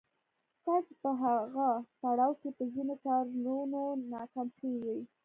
تاسې 0.65 0.93
په 1.01 1.09
هغه 1.21 1.67
پړاو 1.99 2.33
کې 2.41 2.49
په 2.57 2.63
ځينو 2.73 2.95
کارونو 3.05 3.81
ناکام 4.11 4.47
شوي 4.57 4.79
وئ. 4.85 5.01